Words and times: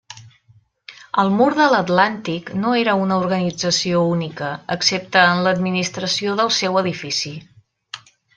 El 1.23 1.27
Mur 1.41 1.49
de 1.59 1.67
l'Atlàntic 1.73 2.49
no 2.61 2.71
era 2.83 2.95
una 3.01 3.17
organització 3.25 4.01
única, 4.15 4.49
excepte 4.77 5.23
en 5.35 5.43
l'administració 5.49 6.35
del 6.41 6.51
seu 6.63 6.81
edifici. 6.83 7.37